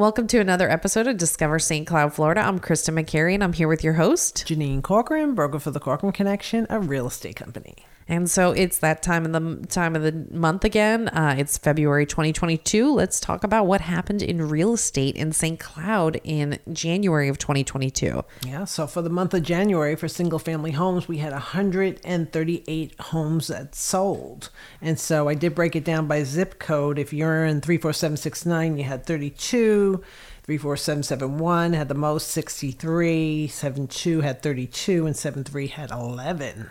[0.00, 1.86] Welcome to another episode of Discover St.
[1.86, 2.40] Cloud, Florida.
[2.40, 4.46] I'm Krista McCary and I'm here with your host.
[4.46, 7.84] Janine Corcoran, broker for the Corcoran Connection, a real estate company.
[8.10, 11.06] And so it's that time of the time of the month again.
[11.10, 12.92] Uh, it's February 2022.
[12.92, 15.60] Let's talk about what happened in real estate in St.
[15.60, 18.24] Cloud in January of 2022.
[18.44, 23.46] Yeah, so for the month of January for single family homes, we had 138 homes
[23.46, 24.50] that sold.
[24.82, 26.98] And so I did break it down by zip code.
[26.98, 30.02] If you're in 34769, you had 32.
[30.42, 36.70] 34771 had the most 63, 72 had 32 and 73 had 11.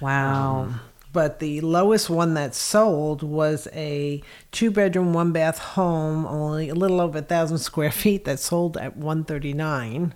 [0.00, 0.60] Wow.
[0.62, 0.80] Um,
[1.12, 6.74] but the lowest one that sold was a two bedroom, one bath home, only a
[6.74, 10.14] little over a thousand square feet that sold at 139.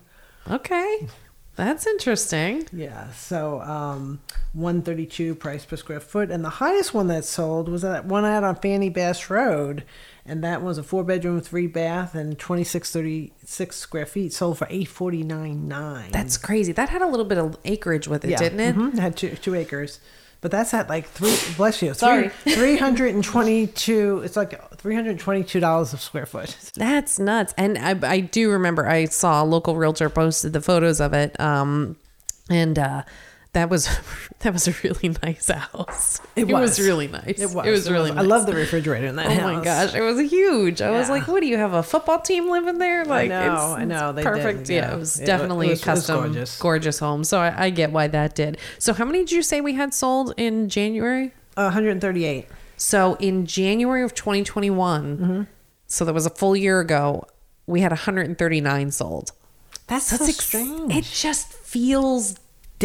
[0.50, 1.08] Okay.
[1.54, 2.66] That's interesting.
[2.72, 4.20] Yeah, so um,
[4.54, 6.30] 132 price per square foot.
[6.30, 9.84] And the highest one that sold was that one out on Fanny Bass Road.
[10.24, 16.10] And that was a four bedroom, three bath, and 2636 square feet, sold for 849.9.
[16.12, 16.72] That's crazy.
[16.72, 18.76] That had a little bit of acreage with it, didn't it?
[18.76, 20.00] Mhm, It had two, two acres.
[20.42, 22.28] But that's at like three, bless you, Sorry.
[22.44, 26.56] 322, it's like $322 a square foot.
[26.74, 27.54] That's nuts.
[27.56, 31.38] And I, I do remember I saw a local realtor posted the photos of it.
[31.40, 31.96] Um,
[32.50, 33.04] and uh,
[33.54, 33.88] that was
[34.40, 36.20] that was a really nice house.
[36.36, 36.80] It was.
[36.80, 37.38] really nice.
[37.40, 37.66] It was.
[37.66, 38.10] It was really.
[38.10, 38.24] I nice.
[38.24, 39.42] I love the refrigerator in that Oh house.
[39.58, 40.80] my gosh, it was huge.
[40.80, 43.62] I was like, "What do you have a football team living there?" Like, know, it's,
[43.80, 44.64] I know, they perfect.
[44.66, 44.88] did, yeah.
[44.88, 44.94] yeah.
[44.94, 46.58] it was It definitely was- a custom, gorgeous.
[46.58, 47.24] gorgeous home.
[47.24, 48.58] So I, I get why that did.
[48.78, 51.32] So how many did you say we had sold in January?
[51.56, 52.46] Uh, 138.
[52.78, 55.42] So in January of 2021, Mm-hmm.
[55.86, 57.26] so that was a full year ago,
[57.66, 59.32] we had 139 sold.
[59.86, 60.92] That's So so ex- strange.
[60.94, 62.36] It just feels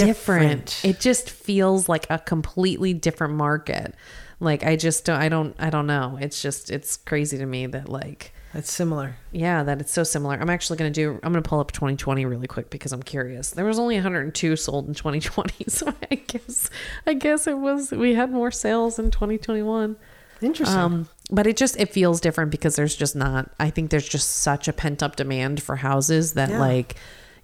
[0.06, 0.66] different.
[0.67, 0.86] Different.
[0.86, 3.95] It just feels like a completely different market.
[4.40, 6.17] Like I just don't I don't I don't know.
[6.22, 9.16] It's just it's crazy to me that like it's similar.
[9.31, 10.36] yeah, that it's so similar.
[10.40, 13.03] I'm actually going to do I'm going to pull up 2020 really quick because I'm
[13.03, 13.52] curious.
[13.52, 16.70] There was only 102 sold in 2020, so I guess
[17.06, 19.96] I guess it was we had more sales in 2021.
[20.40, 20.78] Interesting.
[20.78, 23.50] Um, but it just it feels different because there's just not.
[23.59, 26.59] I think there's just such a pent up demand for houses that Yeah.
[26.59, 26.96] like,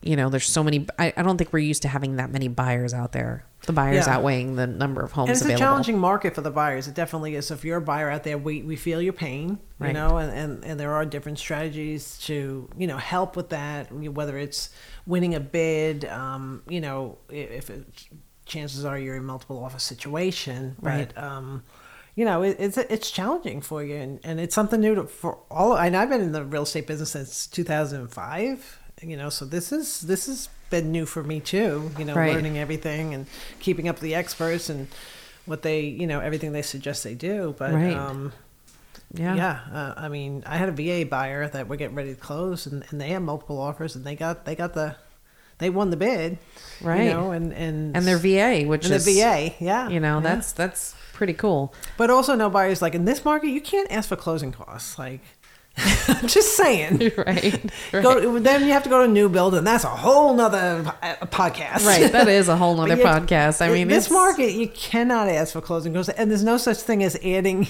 [0.04, 0.86] you know, there's so many.
[1.00, 3.46] I, I don't think we're used to having that many buyers out there.
[3.66, 4.18] The buyers Yeah.
[4.18, 5.64] outweighing the number of homes and it's available.
[5.64, 6.88] a challenging market for the buyers.
[6.90, 7.48] It definitely is.
[7.48, 9.88] So if you're a buyer out there, we, we feel your pain, right.
[9.88, 13.90] you know, and, and, and there are different strategies to, you know, help with that,
[13.92, 14.70] whether it's
[15.06, 17.88] winning a bid, um, you know, if it,
[18.46, 21.10] chances are you're in multiple office situation, Right.
[21.16, 21.64] but, um,
[22.16, 25.40] you know, it, it's it's challenging for you, and, and it's something new to, for
[25.50, 25.76] all.
[25.76, 28.80] And I've been in the real estate business since 2005.
[29.02, 31.92] You know, so this is this has been new for me too.
[31.98, 32.34] You know, Right.
[32.34, 33.26] learning everything and
[33.60, 34.88] keeping up with the experts and
[35.46, 37.54] what they, you know, everything they suggest they do.
[37.58, 37.96] But Right.
[37.96, 38.32] um,
[39.14, 39.36] yeah.
[39.36, 42.66] yeah, uh, I mean, I had a VA buyer that we're getting ready to close,
[42.66, 44.96] and, and they had multiple offers, and they got they got the
[45.60, 46.40] they won the bid,
[46.82, 47.04] Right.
[47.04, 50.16] You know, and and and their VA, which and is the VA, yeah, you know,
[50.18, 50.22] yeah.
[50.24, 51.74] that's that's pretty cool.
[51.98, 54.98] But also, no buyers like in this market, you can't ask for closing costs.
[54.98, 55.22] Like,
[55.78, 57.12] I'm just saying.
[57.18, 57.72] right.
[57.94, 58.04] Right.
[58.04, 59.64] Go, then you have to go to a new building.
[59.64, 61.86] that's a whole nother uh, podcast.
[61.86, 62.12] right.
[62.12, 63.62] That is a whole nother podcast.
[63.62, 67.04] I mean, this market, you cannot ask for closing costs, and there's no such thing
[67.04, 67.68] as adding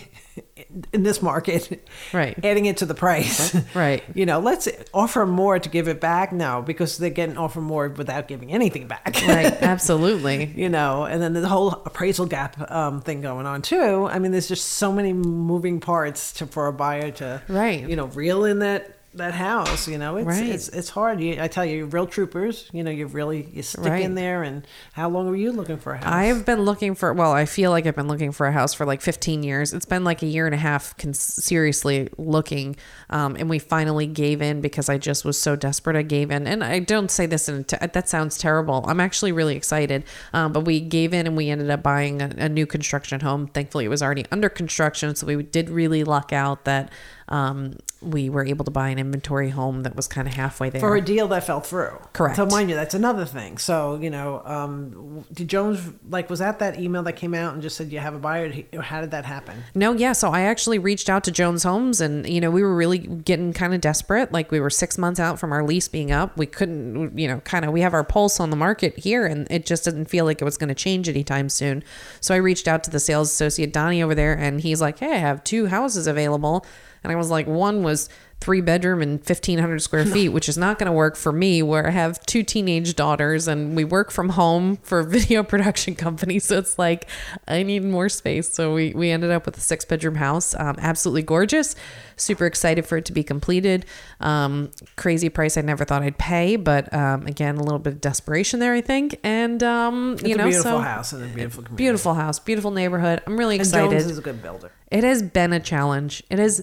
[0.91, 2.37] in this market, Right.
[2.43, 4.03] Adding it to the price, Right.
[4.15, 7.89] You know, let's offer more to give it back now because they're getting offer more
[7.89, 9.53] without giving anything back, Right.
[9.61, 10.51] Absolutely.
[10.55, 14.05] you know, and then the whole appraisal gap um, thing going on too.
[14.05, 17.87] I mean, there's just so many moving parts to for a buyer to, Right.
[17.87, 19.87] You know, reel in that that house.
[19.87, 20.47] You know, it's Right.
[20.49, 21.19] it's it's hard.
[21.21, 22.69] You, I tell you, you're real troopers.
[22.73, 24.03] You know, you really you stick Right.
[24.03, 24.43] in there.
[24.43, 26.11] And how long were you looking for a house?
[26.13, 28.85] I've been looking for, well, I feel like I've been looking for a house for
[28.85, 29.73] like 15 years.
[29.73, 32.75] It's been like a year and a half con- seriously looking.
[33.09, 35.95] Um, and we finally gave in because I just was so desperate.
[35.95, 36.47] I gave in.
[36.47, 38.83] And I don't say this in, t- that sounds terrible.
[38.87, 40.03] I'm actually really excited.
[40.33, 43.47] Um, but we gave in and we ended up buying a, a new construction home.
[43.47, 45.15] Thankfully, it was already under construction.
[45.15, 46.91] So we did really luck out that
[47.27, 50.81] um, we were able to buy an inventory home that was kind of halfway there.
[50.81, 51.99] for a deal that fell through.
[52.13, 52.35] Correct.
[52.35, 53.57] So mind you, that's another thing.
[53.57, 55.79] So you know, um, did Jones
[56.09, 58.51] like was that that email that came out and just said you have a buyer?
[58.81, 59.63] How did that happen?
[59.73, 60.13] No, yeah.
[60.13, 63.53] So I actually reached out to Jones Homes and, you know, we were really getting
[63.53, 64.31] kind of desperate.
[64.31, 66.37] Like we were six months out from our lease being up.
[66.37, 69.47] We couldn't, you know, kind of, we have our pulse on the market here and
[69.49, 71.83] it just didn't feel like it was going to change anytime soon.
[72.21, 75.13] So I reached out to the sales associate, Donnie, over there, and he's like, hey,
[75.13, 76.65] I have two houses available.
[77.03, 78.09] And I was like, one was
[78.41, 81.87] three bedroom and 1500 square feet which is not going to work for me where
[81.87, 86.39] i have two teenage daughters and we work from home for a video production company.
[86.39, 87.07] So it's like
[87.47, 88.49] i need more space.
[88.49, 91.73] So we, we ended up with a six bedroom house um, absolutely gorgeous.
[92.17, 93.85] Super excited for it to be completed.
[94.19, 98.01] Um, crazy price i never thought i'd pay but um, again a little bit of
[98.01, 99.17] desperation there i think.
[99.23, 101.81] And um, It's you know beautiful so house and a beautiful community.
[101.81, 103.21] beautiful house beautiful neighborhood.
[103.25, 103.91] I'm really And excited.
[103.91, 104.69] Jones is a good builder.
[104.91, 106.23] it has been a challenge.
[106.29, 106.61] It has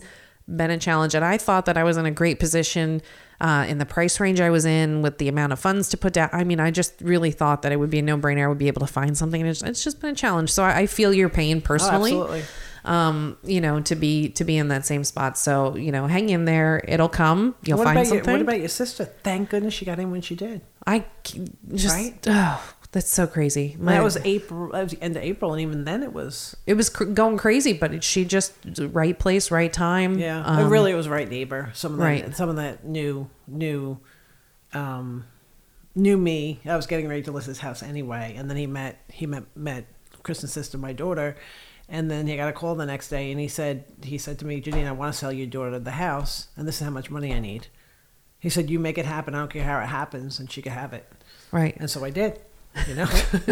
[0.57, 1.15] been a challenge.
[1.15, 3.03] And I thought that I was in a great position
[3.41, 6.13] uh, in the price range I was in with the amount of funds to put
[6.13, 6.29] down.
[6.33, 8.45] I mean, I just really thought that it would be a no brainer.
[8.45, 9.41] I would be able to find something.
[9.41, 10.51] And it's, it's just been a challenge.
[10.51, 12.13] So I, I feel your pain personally.
[12.13, 12.45] Oh, absolutely.
[12.83, 15.37] Um, you know, to be to be in that same spot.
[15.37, 16.83] So you know, hang in there.
[16.89, 17.55] It'll come.
[17.63, 18.25] You'll what find something.
[18.25, 19.05] your What about your sister?
[19.05, 20.63] Thank goodness she got in when she did.
[20.87, 21.05] I
[21.75, 22.19] just Right?
[22.27, 23.77] oh, that's so crazy.
[23.79, 24.73] My- that was April.
[24.73, 26.57] That was the end of April, and even then it was.
[26.67, 30.19] it was cr- going crazy, but it, she just right place, right time.
[30.19, 31.71] Yeah, Um, it really was right neighbor.
[31.75, 32.37] Some of that, right.
[32.37, 33.99] some of that knew knew,
[34.73, 35.25] um,
[35.95, 36.61] knew me.
[36.67, 39.45] I was getting ready to list his house anyway, and then he met he met
[39.57, 39.87] met
[40.23, 41.37] Kristen's sister, my daughter,
[41.89, 44.45] and then he got a call the next day, and he said he said to
[44.47, 47.11] me, Janine, I want to sell your daughter the house, and this is how much
[47.11, 47.69] money I need.
[48.39, 49.35] He said, "You make it happen.
[49.35, 51.07] I don't care how it happens, and she could have it."
[51.53, 51.77] right.
[51.79, 52.41] And so I did.
[52.87, 53.07] You know, I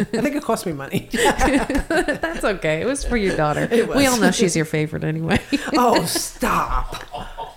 [0.05, 1.09] think it cost me money.
[1.13, 2.81] That's okay.
[2.81, 3.69] It was for your daughter.
[3.71, 5.41] We all know she's your favorite anyway.
[5.75, 7.05] oh, stop!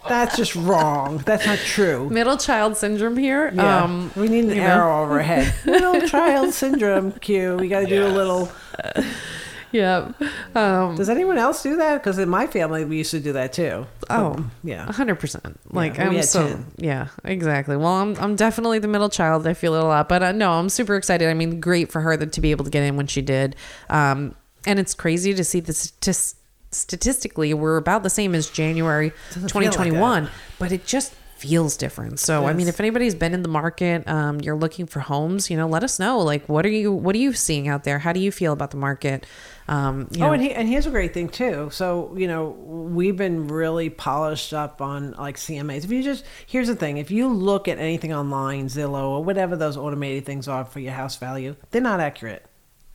[0.09, 1.19] That's just wrong.
[1.19, 2.09] That's not true.
[2.09, 3.51] Middle child syndrome here.
[3.53, 3.83] Yeah.
[3.83, 4.61] Um, we need an you know.
[4.61, 5.53] arrow over our head.
[5.65, 7.11] Middle child syndrome.
[7.13, 7.57] Q.
[7.57, 8.51] We got to do a little.
[9.71, 10.11] Yeah.
[10.55, 11.97] Um, Does anyone else do that?
[12.03, 13.85] Because in my family, we used to do that too.
[14.09, 14.87] Oh, Um, yeah.
[14.87, 15.59] a hundred percent.
[15.71, 16.65] Like we I'm so 10.
[16.77, 17.77] yeah, exactly.
[17.77, 19.47] Well, I'm I'm definitely the middle child.
[19.47, 21.27] I feel it a lot, but uh, no, I'm super excited.
[21.29, 23.55] I mean, great for her that to be able to get in when she did.
[23.89, 24.35] Um,
[24.65, 25.93] and it's crazy to see this.
[26.01, 26.35] St-
[26.73, 31.75] statistically, we're about the same as January Doesn't feel like 2021, but it just feels
[31.75, 32.19] different.
[32.19, 35.57] So, I mean, if anybody's been in the market, um, you're looking for homes, you
[35.57, 36.19] know, let us know.
[36.19, 37.97] Like, what are you what are you seeing out there?
[37.97, 39.25] How do you feel about the market?
[39.67, 41.69] Um, you Oh, know, and, he, and here's a great thing too.
[41.71, 45.83] So you know, we've been really polished up on like CMAs.
[45.83, 49.55] If you just here's the thing: if you look at anything online, Zillow or whatever
[49.55, 52.45] those automated things are for your house value, they're not accurate.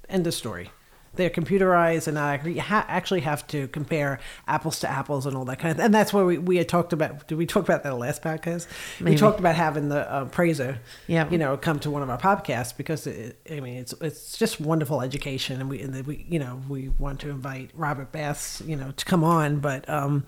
[0.09, 0.71] End of story.
[1.17, 5.59] They're computerized and I ha- actually have to compare apples to apples and all that
[5.59, 5.85] kind of.
[5.85, 7.27] And that's where we, we had talked about.
[7.29, 8.67] Did we talk about that the last podcast?
[9.01, 9.13] Maybe.
[9.13, 10.79] We talked about having the uh, appraiser.
[11.07, 11.29] Yeah.
[11.31, 14.61] You know, come to one of our podcasts because it, I mean it's it's just
[14.61, 18.77] wonderful education and we and we you know we want to invite Robert Bass you
[18.77, 20.25] know to come on but um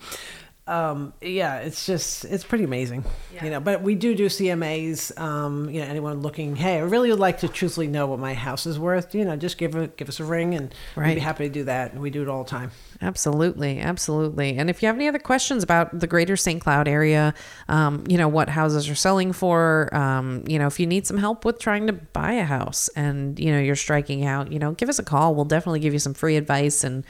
[0.69, 3.03] um yeah it's just it's pretty amazing
[3.41, 7.09] you know but we do do CMAs um you know anyone looking hey I really
[7.09, 9.97] would like to truthfully know what my house is worth you know just give it
[9.97, 12.27] give us a ring and we'd be happy to do that and we do it
[12.29, 12.71] all the time
[13.01, 14.57] Absolutely, absolutely.
[14.57, 16.61] And if you have any other questions about the greater St.
[16.61, 17.33] Cloud area,
[17.69, 21.17] um, you know, what houses are selling for, um, you know, if you need some
[21.17, 24.73] help with trying to buy a house and, you know, you're striking out, you know,
[24.73, 25.33] give us a call.
[25.33, 27.05] We'll definitely give you some free advice and,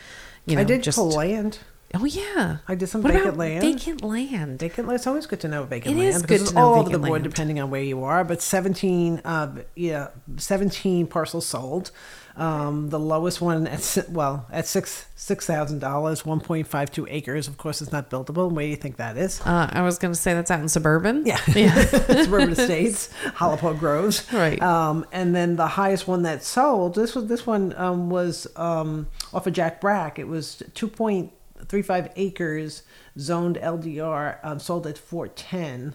[0.46, 0.98] you know, I did just.
[0.98, 1.58] pull land
[1.96, 2.58] Oh, yeah.
[2.68, 3.62] I did some what vacant land.
[3.64, 4.60] Vacant land.
[4.60, 4.88] Vacant.
[4.88, 4.96] land.
[4.98, 6.80] It's always good to know vacant It land is because good it's to know all
[6.82, 7.24] over the board land.
[7.24, 8.24] depending on where you are.
[8.24, 11.92] But seventeen, uh, yeah, seventeen parcels sold.
[12.36, 17.06] Um, the lowest one at well at six six thousand dollars, one point five two
[17.10, 17.48] acres.
[17.48, 18.50] Of course, it's not buildable.
[18.52, 19.42] Where do you think that is?
[19.42, 21.26] Uh, I was going to say that's out in suburban.
[21.26, 21.74] Yeah, Yeah.
[22.24, 24.32] suburban estates, Holopaw Groves.
[24.32, 24.62] Right.
[24.62, 29.08] Um, and then the highest one that sold this was this one um, was um,
[29.34, 30.18] off of Jack Brack.
[30.20, 31.34] It was two point
[31.70, 32.84] three five acres,
[33.18, 35.94] zoned LDR, um, sold at four ten.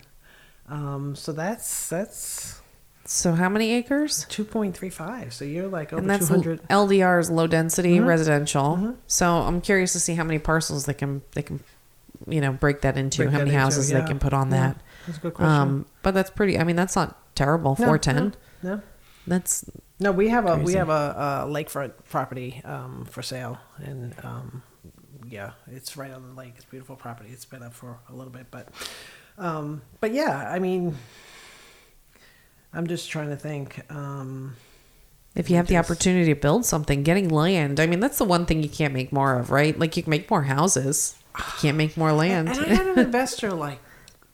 [0.69, 2.60] Um, so that's that's
[3.05, 4.25] So how many acres?
[4.31, 5.34] two point three five.
[5.34, 6.63] So you're like over and that's two hundred.
[6.69, 8.06] LDR is low density Mm-hmm.
[8.06, 8.96] residential.
[9.06, 11.60] So I'm curious to see how many parcels they can they can
[12.27, 14.01] you know break that into, Break how that many into, houses yeah.
[14.01, 14.82] they can put on Yeah, that.
[15.06, 15.53] That's a good question.
[15.55, 16.58] Um, but that's pretty.
[16.58, 17.77] I mean, that's not terrible.
[17.79, 18.32] No, Four ten.
[18.63, 18.82] No, no.
[19.27, 19.65] That's
[20.01, 24.63] No, we have a we have a, a lakefront property um, for sale, and um,
[25.34, 26.53] yeah, it's right on the lake.
[26.55, 27.31] It's a beautiful property.
[27.32, 28.69] It's been up for a little bit, but
[29.36, 30.96] um, but yeah, I mean,
[32.72, 33.81] I'm just trying to think.
[33.93, 34.55] Um,
[35.34, 37.81] if you have the opportunity to build something, getting land.
[37.81, 39.76] I mean, that's the one thing you can't make more of, right?
[39.76, 42.50] Like you can make more houses, you can't make more land.
[42.50, 43.81] And I had an investor like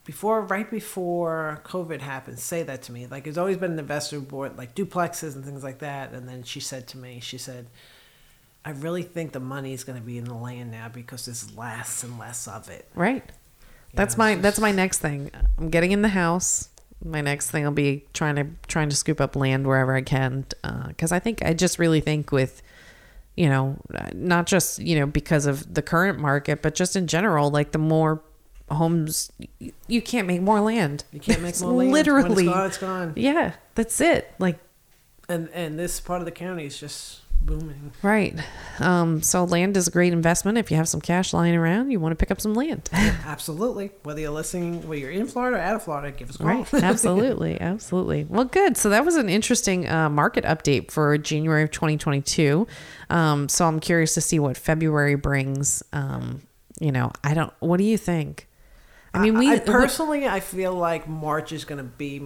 [0.03, 3.07] before, right before COVID happened, say that to me.
[3.07, 6.11] Like, there's always been an investor who bought like duplexes and things like that.
[6.11, 7.67] And then she said to me, she said,
[8.63, 11.55] I really think the money is going to be in the land now because there's
[11.55, 12.87] less and less of it.
[12.93, 13.23] Right.
[13.93, 15.31] That's it's my just- that's my next thing.
[15.57, 16.69] I'm getting in the house.
[17.03, 20.45] My next thing will be trying to trying to scoop up land wherever I can
[20.63, 22.61] uh, because I think I just really think with
[23.35, 23.77] you know
[24.13, 27.79] not just you know because of the current market but just in general like the
[27.79, 28.21] more
[28.69, 31.03] homes you, you can't make more land.
[31.11, 31.91] You can't make more land.
[31.91, 32.45] Literally.
[32.45, 33.13] it's gone, it's gone.
[33.15, 34.31] Yeah, that's it.
[34.37, 34.59] Like
[35.27, 37.91] And and this part of the county is just booming.
[38.03, 38.35] right.
[38.79, 41.99] Um so land is a great investment if you have some cash lying around, you
[41.99, 42.89] want to pick up some land.
[42.93, 43.91] Absolutely.
[44.03, 46.47] Whether you're listening, whether you're in Florida or out of Florida, give us a call.
[46.47, 46.73] Right.
[46.75, 47.59] Absolutely.
[47.61, 48.25] Absolutely.
[48.29, 48.77] Well, good.
[48.77, 52.67] So that was an interesting uh, market update for January of 2022.
[53.09, 55.83] Um, so I'm curious to see what February brings.
[55.91, 56.41] Um,
[56.79, 58.47] you know, I don't, what do you think?
[59.13, 62.21] I mean, we, I, personally, I feel like March is going to be.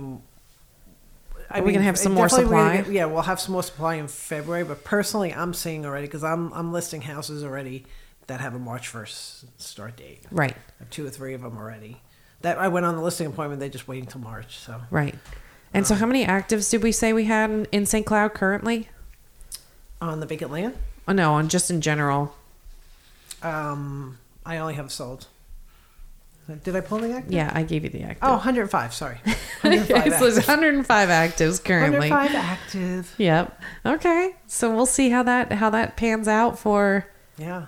[1.49, 2.77] I Are we gonna have some more supply?
[2.77, 4.63] get- yeah, we'll have some more supply in February.
[4.63, 7.85] But personally, I'm seeing already because I'm I'm listing houses already
[8.27, 10.21] that have a March first start date.
[10.31, 12.01] right, I have two or three of them already.
[12.41, 13.59] That I went on the listing appointment.
[13.59, 14.57] They're just waiting till March.
[14.57, 15.15] So right.
[15.73, 18.05] And so how many actives did we say we had in, in St.
[18.05, 18.89] Cloud currently?
[20.01, 20.75] on the vacant land,
[21.07, 22.35] Oh, no, on just in general.
[23.41, 25.27] um, I only have sold.
[26.63, 27.31] Did I pull the active?
[27.33, 28.19] Yeah, I gave you the active.
[28.23, 28.93] Oh, 105.
[28.93, 29.15] Sorry,
[29.61, 32.09] 105 so there's 105 actives currently.
[32.09, 33.15] 105 active.
[33.17, 33.61] Yep.
[33.85, 34.35] Okay.
[34.47, 37.65] So we'll see how that how that pans out for Yeah.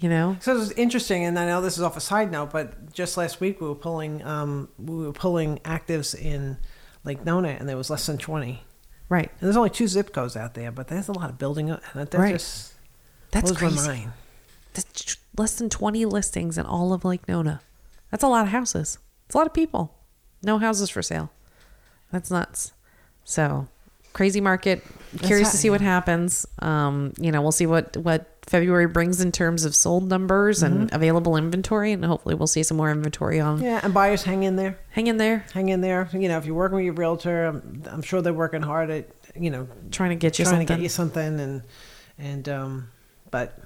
[0.00, 0.36] you know.
[0.40, 3.16] So it was interesting, and I know this is off a side note, but just
[3.16, 6.56] last week we were pulling um, we were pulling actives in
[7.04, 8.64] Lake Nona, and there was less than twenty.
[9.08, 9.30] Right.
[9.30, 11.80] And there's only two zip codes out there, but there's a lot of building, and
[11.94, 12.34] that Right.
[12.34, 12.74] just
[13.30, 14.08] That's crazy.
[14.74, 17.60] That's less than 20 listings in all of Lake Nona.
[18.10, 18.98] That's a lot of houses.
[19.26, 19.94] It's a lot of people.
[20.42, 21.30] No houses for sale.
[22.12, 22.72] That's nuts.
[23.24, 23.68] So,
[24.12, 24.82] crazy market.
[25.22, 26.46] Curious to see what happens.
[26.60, 30.92] Um, you know, we'll see what what February brings in terms of sold numbers and
[30.92, 33.62] available inventory, and hopefully we'll see some more inventory on.
[33.62, 36.08] Yeah, and buyers hang in there, Hang in there, hang in there.
[36.12, 39.08] You know, if you're working with your realtor, I'm, I'm sure they're working hard at
[39.38, 40.66] you know trying to get you trying something.
[40.66, 41.62] to get you something, and
[42.18, 42.88] and um,
[43.30, 43.58] but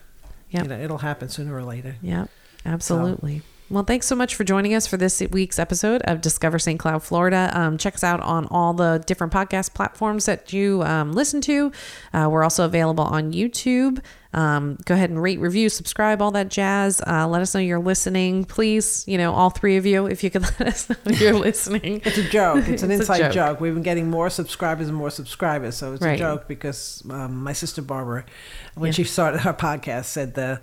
[0.50, 1.96] yeah, you know it'll happen sooner or later.
[2.02, 2.26] Yeah,
[2.66, 3.42] absolutely.
[3.72, 6.78] Well, thanks so much for joining us for this week's episode of Discover St.
[6.78, 7.50] Cloud, Florida.
[7.54, 11.72] Um, check us out on all the different podcast platforms that you um, listen to.
[12.12, 14.04] Uh, we're also available on YouTube.
[14.34, 17.00] Um, go ahead and rate, review, subscribe, all that jazz.
[17.06, 18.44] Uh, let us know you're listening.
[18.44, 22.02] Please, you know, all three of you, if you could let us know you're listening.
[22.04, 22.68] It's a joke.
[22.68, 23.32] It's an It's inside joke.
[23.32, 23.60] joke.
[23.62, 26.16] We've been getting more subscribers and more subscribers, so it's Right.
[26.16, 28.26] a joke because um, my sister Barbara,
[28.74, 28.92] when Yeah.
[28.92, 30.60] she started her podcast, said the.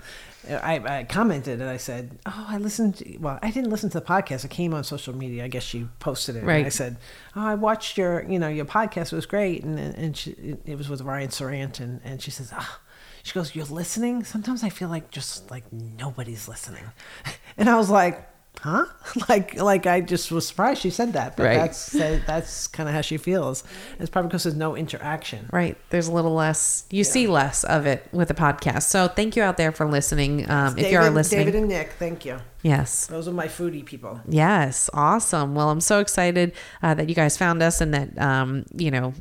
[0.50, 2.96] I, I commented and I said, "Oh, I listened.
[2.96, 4.46] To, well, I didn't listen to the podcast.
[4.46, 5.44] It came on social media.
[5.44, 6.44] I guess she posted it.
[6.44, 6.58] Right.
[6.58, 6.98] And I said,
[7.36, 10.90] "Oh, I watched your, you know, your podcast was great." And and she, it was
[10.90, 12.82] with Ryan Sarant, and and she says, "Ah."
[13.24, 16.86] She goes, "You're listening." Sometimes I feel like just like nobody's listening,
[17.58, 18.29] and I was like,
[18.62, 18.86] "Huh?"
[19.30, 21.58] Like like I just was surprised she said that, but Right.
[21.58, 23.64] that's that's kind of how she feels.
[24.00, 25.50] It's probably because there's no interaction.
[25.52, 25.78] Right.
[25.90, 28.84] There's a little less, you see less of it with a podcast.
[28.84, 30.50] So thank you out there for listening.
[30.50, 31.46] Um, if you are listening.
[31.46, 32.38] David and Nick, thank you.
[32.62, 33.08] yes.
[33.08, 34.20] Those are my foodie people.
[34.28, 35.56] Yes, awesome.
[35.56, 39.14] Well, I'm so excited uh, that you guys found us and that um, you know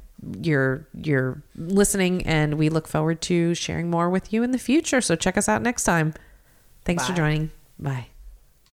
[0.42, 5.00] you're you're listening, and we look forward to sharing more with you in the future.
[5.00, 6.12] So check us out next time.
[6.84, 7.50] Thanks for joining.
[7.78, 8.08] Bye.